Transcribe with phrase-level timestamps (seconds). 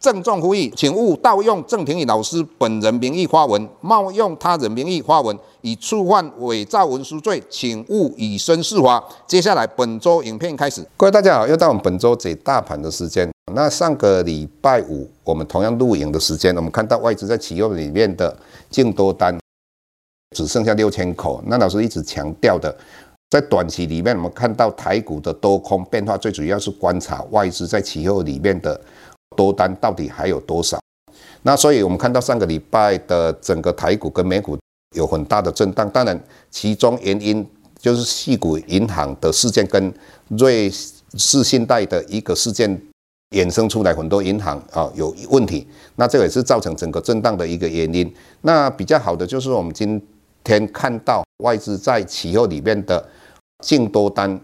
[0.00, 9.04] 郑重呼吁，请勿盗用郑庭宇老师本人名义发文，冒用他人名义发文，以触犯伪造文书罪，请勿以身试法。
[9.26, 13.30] 接下来本周影片开始，各位大家好，又到我们本周解大盘的时间。
[13.52, 18.34] 那上个礼拜五，我们同样录影的时间，我们看到外资在期货里面的
[18.70, 19.38] 净多单
[20.34, 21.42] 只剩下六千口。
[21.44, 22.74] 那老师一直强调的，
[23.28, 28.80] 在短期里面，我们看到台股的多空变化，最主要是观察外资在期货里面的。
[29.40, 30.78] 多单到底还有多少？
[31.44, 34.58] 那所以我们看到上个礼拜的整个台股跟美股
[34.94, 37.46] 有很大的震荡，当然其中原因
[37.78, 39.90] 就是矽谷银行的事件跟
[40.28, 40.70] 瑞
[41.14, 42.70] 士信贷的一个事件
[43.30, 48.14] 衍生出来，很多银行啊有问题，那这也是造成整个震荡的一个原因。
[48.42, 49.98] 那比较好的就是我们今
[50.44, 53.02] 天看到外资在期货里面的
[53.64, 54.38] 净多单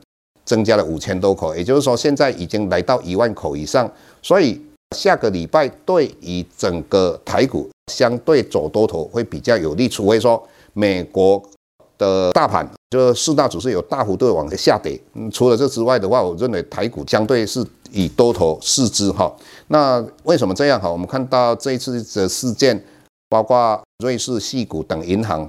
[0.46, 3.92] 增加了五千多口，也就是说现在已经来到一万口以上，
[4.22, 4.62] 所以。
[4.94, 11.42] 下个礼拜对于整个台股相对走多头会比较有利，除非说美国
[11.98, 15.00] 的大盘就四大指数有大幅度往下跌。
[15.32, 19.34] 除了这之外的话，我认为台股相对是以多头视之哈。
[19.68, 20.88] 那为什么这样哈？
[20.90, 22.80] 我们看到这一次的事件，
[23.28, 25.48] 包括瑞士、系股等银行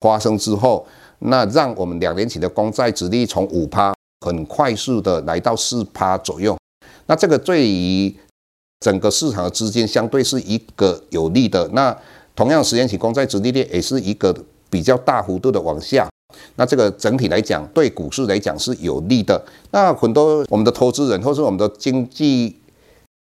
[0.00, 0.86] 发生之后，
[1.20, 3.94] 那让我们两年期的公债殖利率从五趴
[4.26, 6.56] 很快速的来到四趴左右。
[7.06, 8.14] 那这个对于
[8.80, 11.96] 整个市场的资金相对是一个有利的，那
[12.34, 14.34] 同样十年期公债殖利率也是一个
[14.70, 16.08] 比较大幅度的往下，
[16.56, 19.44] 那这个整体来讲对股市来讲是有利的。
[19.70, 22.56] 那很多我们的投资人或是我们的经济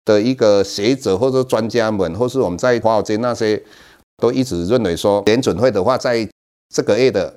[0.06, 3.62] 的一个学者或者专家们，或是我们在华尔街那些，
[4.18, 6.28] 都一直认为说联准会的话，在
[6.74, 7.32] 这个月的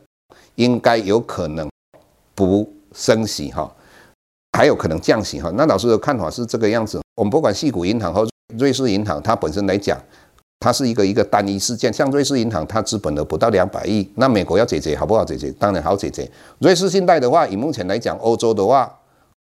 [0.54, 1.69] 应该有可能
[2.34, 3.71] 不升息哈。
[4.56, 6.98] 还有可能降息哈，那老师的看法是这个样子。
[7.16, 8.27] 我们不管矽谷银行和
[8.59, 9.99] 瑞士银行，它本身来讲，
[10.60, 11.91] 它是一个一个单一事件。
[11.91, 15.50] 像瑞士银行，它资本额不到两百亿，那美国要解决好不好解决？
[15.53, 16.31] 当然好解决。
[16.59, 18.94] 瑞士信贷的话，以目前来讲，欧洲的话，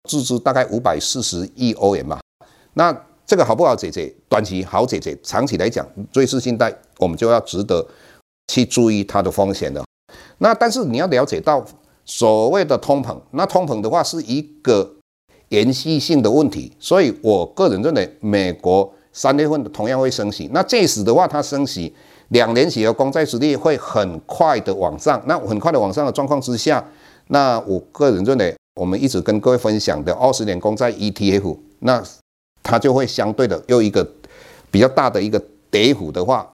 [0.09, 2.19] 注资大概五百四十亿欧元嘛。
[2.73, 2.95] 那
[3.25, 4.13] 这个好不好解决？
[4.27, 7.87] 短期好解决，长期来讲，瑞士信贷我们就要值得
[8.49, 9.81] 去注意它的风险了。
[10.39, 11.65] 那但是你要了解到
[12.03, 14.95] 所谓的通膨，那通膨的话是一个。
[15.51, 20.49] 延续性的问题，所以我个人认为，美国三月份同样会升息。
[20.53, 21.93] 那这时的话，它升息，
[22.29, 25.21] 两年期的公债殖利率会很快的往上。
[25.25, 26.81] 那很快的往上的状况之下，
[27.27, 32.01] 那我个人认为，我们一直跟各位分享的二十年公债 ETF，那
[32.63, 34.09] 它就会相对的又一个
[34.71, 35.37] 比较大的一个
[35.69, 36.49] 跌幅的话，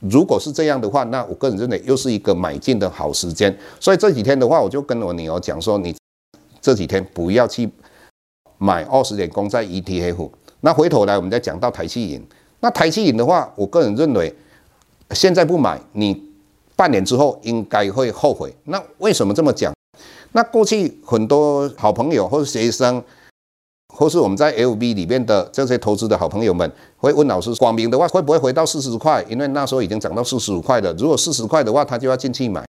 [0.00, 3.56] 如果是这样的话，那我个人认为又是一个买进的好时间。
[3.80, 5.96] 所以这几天的话，我就跟我女儿讲说，你
[6.60, 7.66] 这几天不要去。
[8.64, 10.30] 买二十点公债 ETF，
[10.62, 12.26] 那回头来我们再讲到台企银。
[12.60, 14.34] 那台企银的话，我个人认为，
[15.10, 16.18] 现在不买，你
[16.74, 18.56] 半年之后应该会后悔。
[18.64, 19.70] 那为什么这么讲？
[20.32, 23.04] 那过去很多好朋友或是学生，
[23.94, 29.22] 或是我们在 LB 里面的这些投资的好朋友们，会问老师，广明的话会不会回到四十块？
[29.28, 30.90] 因为那时候已经涨到四十五块了。
[30.94, 32.64] 如果四十块的话，他就要进去买。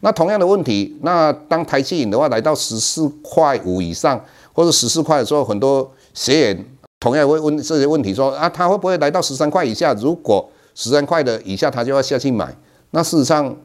[0.00, 4.22] 那同样的问题，那当台企银的话来到十四块五以上。
[4.52, 6.66] 或者十四块的时候，很多学员
[6.98, 9.94] 同样会问这些问题说，啊，他会不会来到十三块以下？
[9.94, 12.54] 如果十三块的以下，他就要下去买。
[12.90, 13.56] 那事实上，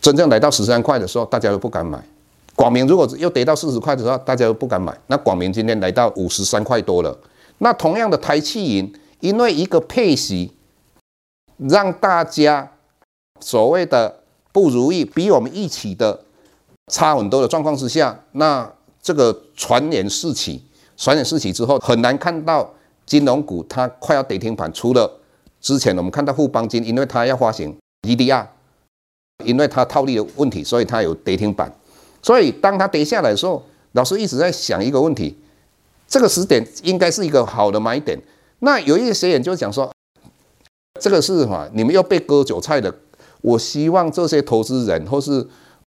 [0.00, 2.02] 真正来到十三块的时候，大家都不敢买。
[2.56, 4.96] 广明如果又跌到四十块的时候，大家都不敢买。
[5.06, 7.16] 那广明今天来到五十三块多了。
[7.58, 10.52] 那同样的台气银，因为一个配息，
[11.58, 12.72] 让大家
[13.40, 14.20] 所谓的
[14.52, 16.20] 不如意，比我们一起的
[16.90, 18.72] 差很多的状况之下，那。
[19.02, 20.62] 这个传言四起，
[20.96, 22.72] 传言四起之后，很难看到
[23.04, 24.72] 金融股它快要跌停板。
[24.72, 25.20] 除了
[25.60, 28.46] 之前我们看到富邦金，因为它要发行 EDR，
[29.44, 31.70] 因为它套利的问题，所以它有跌停板。
[32.22, 33.62] 所以当它跌下来的时候，
[33.92, 35.36] 老师一直在想一个问题：
[36.06, 38.16] 这个时点应该是一个好的买点。
[38.60, 39.92] 那有一些学员就讲说，
[41.00, 41.68] 这个是什么？
[41.74, 42.94] 你们要被割韭菜的。
[43.40, 45.44] 我希望这些投资人或是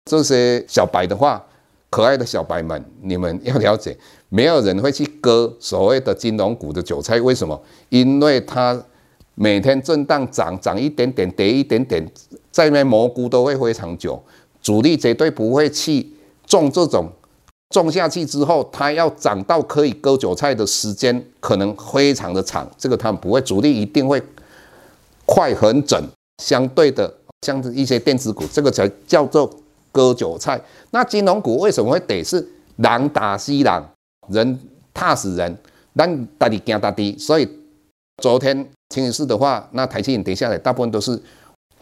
[0.06, 1.44] 这些小白的话，
[1.90, 3.98] 可爱的小白们，你们要了解，
[4.30, 7.20] 没有人会去割所谓的金融股的韭菜。
[7.20, 7.60] 为什么？
[7.90, 8.80] 因为它
[9.36, 12.08] 每天震荡涨，涨一点点，跌一点点，
[12.52, 14.22] 在那蘑菇都会非常久。
[14.62, 16.06] 主力绝对不会去
[16.46, 17.10] 种这种，
[17.70, 22.70] 种下去之后，它要涨到可以割韭菜的时间可能非常的长。
[22.78, 24.22] 这个他们不会，主力一定会
[25.26, 26.04] 快很准。
[26.44, 27.14] 相对的，
[27.46, 29.50] 像一些电子股，这个才叫做
[29.92, 30.60] 割韭菜。
[30.92, 32.24] 那金融股为什么会跌？
[32.24, 32.48] 是
[32.78, 33.84] 狼打死人，
[34.30, 34.60] 人
[34.94, 35.58] 踏死人，
[35.96, 37.18] 但大家惊大底。
[37.18, 37.48] 所以
[38.22, 41.22] 昨天清一色的话，那台积电跌下来，大部分都是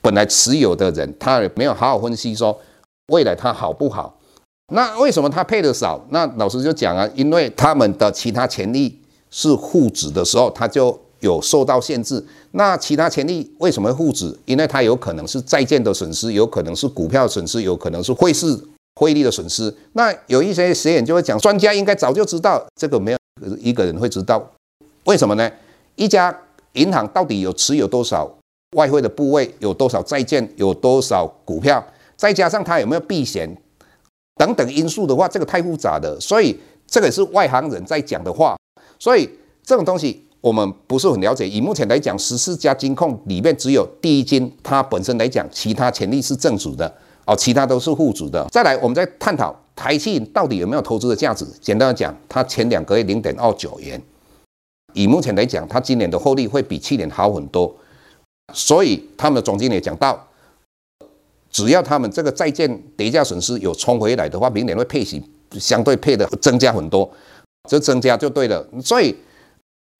[0.01, 2.57] 本来持有的人，他也没有好好分析说
[3.07, 4.17] 未来它好不好。
[4.73, 6.03] 那为什么它配的少？
[6.09, 8.99] 那老师就讲啊，因为他们的其他权利
[9.29, 10.99] 是负值的时候，它就。
[11.19, 14.37] 有受到限制，那其他权利为什么会负值？
[14.45, 18.59] 因为它有可能是债券的损失，有可能是股票损失，有可能是汇市
[18.95, 19.73] 汇率的损失。
[19.93, 23.17] 那有一些实验就会讲，专家应该早就知道，这个没有
[23.59, 24.51] 一个人会知道，
[25.05, 25.51] 为什么呢？
[25.95, 26.35] 一家
[26.73, 28.29] 银行到底有持有多少
[28.75, 31.83] 外汇的部位，有多少债券，有多少股票，
[32.15, 33.57] 再加上它有没有避险
[34.35, 36.55] 等等因素的话，这个太复杂的，所以
[36.85, 38.55] 这个是外行人在讲的话，
[38.99, 39.27] 所以
[39.63, 40.23] 这种东西。
[40.39, 41.47] 我们不是很了解。
[41.47, 46.91] 以目前来讲，十四家金控里面只有第一金，它本身来讲，其他权利是正主的
[47.25, 48.45] 哦，其他都是副主的。
[48.51, 51.45] 再来，我们再探讨台企到底有没有投资的价值。
[51.59, 54.01] 简单的讲，它前两个月零点二九元，
[54.93, 57.75] 以目前来讲，它今年的获利会比去年好很多。
[58.53, 60.27] 所以他们的总经理讲到，
[61.49, 65.21] 只要他们这个债券跌价损失有冲回来的话，明年会配息
[65.53, 67.11] 相对配的增加很多，
[67.67, 68.65] 这增加就对了。
[68.83, 69.15] 所以。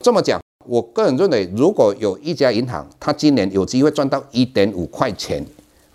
[0.04, 5.46] 这么讲，我个人认为，如果有一家银行，它今年有机会赚到一点五块钱，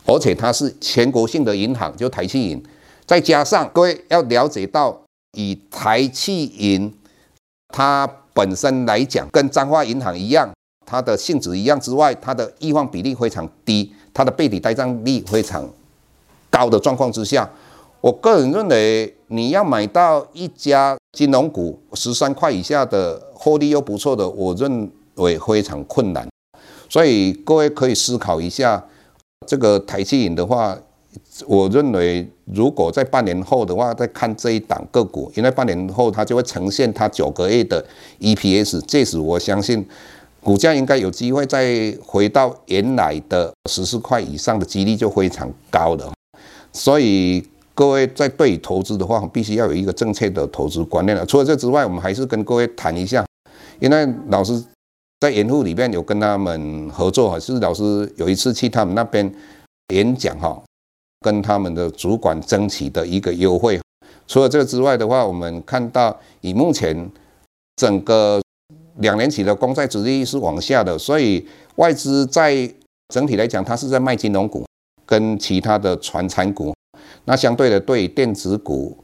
[0.05, 2.63] 而且它是全国性的银行，就台企银，
[3.07, 5.01] 再加上各位要了解到，
[5.39, 6.93] 以台企银
[7.69, 10.51] 它本身来讲，跟彰化银行一样，
[10.85, 15.69] 它的性质一样之外，它的易放比例非常低，它的背离呆账率非常
[16.51, 17.49] 高的状况之下，
[18.03, 23.33] 我个人认为，你要买到一家金融股十三块以下的。
[23.43, 26.29] 获利又不错的，我认为非常困难，
[26.89, 28.87] 所以各位可以思考一下，
[29.49, 30.79] 这个台企银的话，
[31.49, 37.85] 我认为如果在半年后的话，再看这一档个股，因为半年后它就会呈现它九个月的
[38.21, 39.85] EPS，这时我相信
[40.41, 46.09] 股价应该有机会再回到原来的十四块以上的几率就非常高的，
[46.73, 47.44] 所以。
[47.74, 51.24] 各位在对投资的话，必须要有一个正确的投资观念了。
[51.24, 53.24] 除了这之外，我们还是跟各位谈一下，
[53.81, 54.62] 因为老师
[55.20, 59.32] 在盐湖里面有跟他们合作哈，是老师有一次去他们那边
[59.94, 60.62] 演讲哈，
[61.20, 63.81] 跟他们的主管争取的一个优惠。
[64.26, 67.10] 除了这个之外的话，我们看到以目前
[67.76, 68.43] 整个
[68.98, 72.70] 两年期的公债殖利率是往下的，所以外资在
[73.08, 74.67] 整体来讲，它是在卖金融股
[75.06, 76.74] 跟其他的传产股。
[77.24, 78.96] 那相对的，对电子股，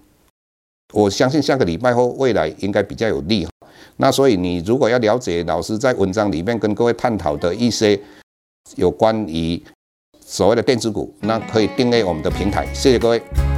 [0.92, 3.46] 我相信下个礼拜或未来应该比较有利。
[3.96, 7.98] 那所以你如果要了解老师在文章里面跟各位探讨的一些
[8.76, 9.60] 有关于
[10.20, 12.66] 所谓的电子股，那可以订阅我们的平台。
[12.75, 13.58] 谢谢各位。